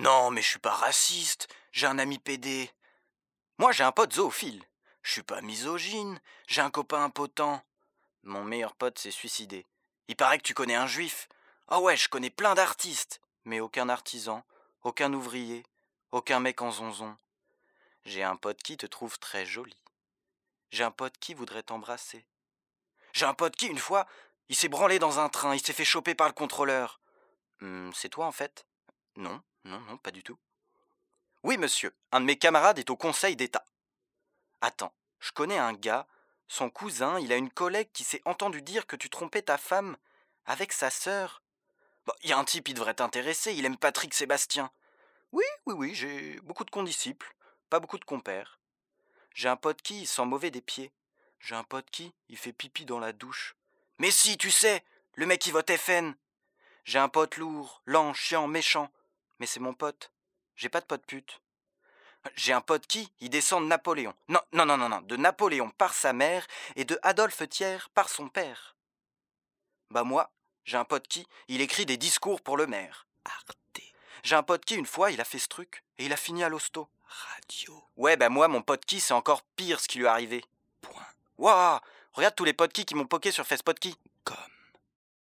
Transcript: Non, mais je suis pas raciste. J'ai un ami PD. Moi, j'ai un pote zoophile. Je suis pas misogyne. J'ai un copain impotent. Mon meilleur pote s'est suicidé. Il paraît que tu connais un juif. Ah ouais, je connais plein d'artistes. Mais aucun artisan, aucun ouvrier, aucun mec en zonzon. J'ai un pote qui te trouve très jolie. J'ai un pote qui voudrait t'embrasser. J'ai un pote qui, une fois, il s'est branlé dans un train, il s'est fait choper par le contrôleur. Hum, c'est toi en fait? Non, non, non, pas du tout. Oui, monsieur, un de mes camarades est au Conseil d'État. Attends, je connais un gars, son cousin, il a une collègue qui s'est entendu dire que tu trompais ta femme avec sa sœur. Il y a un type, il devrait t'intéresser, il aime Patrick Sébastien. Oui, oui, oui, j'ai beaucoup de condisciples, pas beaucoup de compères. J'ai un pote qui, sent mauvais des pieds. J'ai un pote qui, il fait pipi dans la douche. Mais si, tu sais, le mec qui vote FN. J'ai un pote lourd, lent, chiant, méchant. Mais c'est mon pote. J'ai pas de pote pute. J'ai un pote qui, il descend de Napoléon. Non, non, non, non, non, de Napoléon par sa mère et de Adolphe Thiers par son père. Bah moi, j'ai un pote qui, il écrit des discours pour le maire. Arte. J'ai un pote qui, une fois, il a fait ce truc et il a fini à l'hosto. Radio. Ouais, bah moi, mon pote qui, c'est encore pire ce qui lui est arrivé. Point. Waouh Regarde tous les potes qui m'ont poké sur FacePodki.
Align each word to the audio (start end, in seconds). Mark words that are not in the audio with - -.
Non, 0.00 0.30
mais 0.30 0.40
je 0.40 0.48
suis 0.48 0.58
pas 0.58 0.72
raciste. 0.72 1.46
J'ai 1.72 1.86
un 1.86 1.98
ami 1.98 2.18
PD. 2.18 2.70
Moi, 3.58 3.70
j'ai 3.72 3.84
un 3.84 3.92
pote 3.92 4.14
zoophile. 4.14 4.64
Je 5.02 5.12
suis 5.12 5.22
pas 5.22 5.42
misogyne. 5.42 6.22
J'ai 6.46 6.62
un 6.62 6.70
copain 6.70 7.04
impotent. 7.04 7.62
Mon 8.22 8.42
meilleur 8.42 8.74
pote 8.74 8.98
s'est 8.98 9.10
suicidé. 9.10 9.66
Il 10.08 10.16
paraît 10.16 10.38
que 10.38 10.44
tu 10.44 10.54
connais 10.54 10.74
un 10.74 10.86
juif. 10.86 11.28
Ah 11.68 11.80
ouais, 11.80 11.98
je 11.98 12.08
connais 12.08 12.30
plein 12.30 12.54
d'artistes. 12.54 13.20
Mais 13.44 13.60
aucun 13.60 13.90
artisan, 13.90 14.42
aucun 14.84 15.12
ouvrier, 15.12 15.66
aucun 16.12 16.40
mec 16.40 16.62
en 16.62 16.70
zonzon. 16.70 17.14
J'ai 18.06 18.22
un 18.22 18.36
pote 18.36 18.62
qui 18.62 18.78
te 18.78 18.86
trouve 18.86 19.18
très 19.18 19.44
jolie. 19.44 19.84
J'ai 20.70 20.84
un 20.84 20.90
pote 20.90 21.18
qui 21.18 21.34
voudrait 21.34 21.62
t'embrasser. 21.62 22.24
J'ai 23.12 23.26
un 23.26 23.34
pote 23.34 23.54
qui, 23.54 23.66
une 23.66 23.78
fois, 23.78 24.06
il 24.48 24.56
s'est 24.56 24.68
branlé 24.68 24.98
dans 24.98 25.18
un 25.18 25.28
train, 25.28 25.54
il 25.54 25.60
s'est 25.60 25.74
fait 25.74 25.84
choper 25.84 26.14
par 26.14 26.26
le 26.26 26.32
contrôleur. 26.32 27.00
Hum, 27.60 27.92
c'est 27.94 28.08
toi 28.08 28.24
en 28.24 28.32
fait? 28.32 28.66
Non, 29.16 29.42
non, 29.64 29.80
non, 29.80 29.96
pas 29.98 30.10
du 30.10 30.22
tout. 30.22 30.38
Oui, 31.42 31.56
monsieur, 31.58 31.94
un 32.12 32.20
de 32.20 32.26
mes 32.26 32.38
camarades 32.38 32.78
est 32.78 32.90
au 32.90 32.96
Conseil 32.96 33.36
d'État. 33.36 33.64
Attends, 34.60 34.92
je 35.20 35.32
connais 35.32 35.58
un 35.58 35.72
gars, 35.72 36.06
son 36.48 36.68
cousin, 36.68 37.18
il 37.20 37.32
a 37.32 37.36
une 37.36 37.50
collègue 37.50 37.90
qui 37.92 38.04
s'est 38.04 38.22
entendu 38.24 38.62
dire 38.62 38.86
que 38.86 38.96
tu 38.96 39.08
trompais 39.08 39.42
ta 39.42 39.56
femme 39.56 39.96
avec 40.44 40.72
sa 40.72 40.90
sœur. 40.90 41.42
Il 42.22 42.30
y 42.30 42.32
a 42.32 42.38
un 42.38 42.44
type, 42.44 42.68
il 42.68 42.74
devrait 42.74 42.94
t'intéresser, 42.94 43.52
il 43.52 43.64
aime 43.64 43.76
Patrick 43.76 44.12
Sébastien. 44.14 44.70
Oui, 45.32 45.44
oui, 45.66 45.74
oui, 45.74 45.94
j'ai 45.94 46.40
beaucoup 46.40 46.64
de 46.64 46.70
condisciples, 46.70 47.34
pas 47.68 47.78
beaucoup 47.78 47.98
de 47.98 48.04
compères. 48.04 48.58
J'ai 49.34 49.48
un 49.48 49.56
pote 49.56 49.80
qui, 49.80 50.06
sent 50.06 50.24
mauvais 50.24 50.50
des 50.50 50.60
pieds. 50.60 50.92
J'ai 51.38 51.54
un 51.54 51.64
pote 51.64 51.88
qui, 51.90 52.12
il 52.28 52.36
fait 52.36 52.52
pipi 52.52 52.84
dans 52.84 52.98
la 52.98 53.12
douche. 53.12 53.54
Mais 53.98 54.10
si, 54.10 54.36
tu 54.36 54.50
sais, 54.50 54.84
le 55.14 55.26
mec 55.26 55.40
qui 55.40 55.52
vote 55.52 55.70
FN. 55.70 56.14
J'ai 56.84 56.98
un 56.98 57.08
pote 57.08 57.36
lourd, 57.36 57.82
lent, 57.86 58.12
chiant, 58.12 58.48
méchant. 58.48 58.90
Mais 59.40 59.46
c'est 59.46 59.60
mon 59.60 59.74
pote. 59.74 60.12
J'ai 60.54 60.68
pas 60.68 60.80
de 60.80 60.86
pote 60.86 61.04
pute. 61.04 61.40
J'ai 62.36 62.52
un 62.52 62.60
pote 62.60 62.86
qui, 62.86 63.10
il 63.20 63.30
descend 63.30 63.64
de 63.64 63.68
Napoléon. 63.68 64.14
Non, 64.28 64.40
non, 64.52 64.66
non, 64.66 64.76
non, 64.76 64.88
non, 64.88 65.00
de 65.00 65.16
Napoléon 65.16 65.70
par 65.70 65.94
sa 65.94 66.12
mère 66.12 66.46
et 66.76 66.84
de 66.84 66.98
Adolphe 67.02 67.48
Thiers 67.48 67.88
par 67.94 68.10
son 68.10 68.28
père. 68.28 68.76
Bah 69.90 70.04
moi, 70.04 70.30
j'ai 70.64 70.76
un 70.76 70.84
pote 70.84 71.08
qui, 71.08 71.26
il 71.48 71.62
écrit 71.62 71.86
des 71.86 71.96
discours 71.96 72.42
pour 72.42 72.56
le 72.56 72.66
maire. 72.66 73.06
Arte. 73.24 73.56
J'ai 74.22 74.36
un 74.36 74.42
pote 74.42 74.64
qui, 74.64 74.74
une 74.74 74.86
fois, 74.86 75.10
il 75.10 75.20
a 75.20 75.24
fait 75.24 75.38
ce 75.38 75.48
truc 75.48 75.82
et 75.98 76.04
il 76.04 76.12
a 76.12 76.16
fini 76.16 76.44
à 76.44 76.48
l'hosto. 76.48 76.88
Radio. 77.06 77.82
Ouais, 77.96 78.16
bah 78.16 78.28
moi, 78.28 78.48
mon 78.48 78.62
pote 78.62 78.84
qui, 78.84 79.00
c'est 79.00 79.14
encore 79.14 79.42
pire 79.56 79.80
ce 79.80 79.88
qui 79.88 79.98
lui 79.98 80.04
est 80.04 80.08
arrivé. 80.08 80.44
Point. 80.82 81.06
Waouh 81.38 81.80
Regarde 82.12 82.34
tous 82.34 82.44
les 82.44 82.52
potes 82.52 82.72
qui 82.72 82.94
m'ont 82.94 83.06
poké 83.06 83.32
sur 83.32 83.46
FacePodki. 83.46 83.96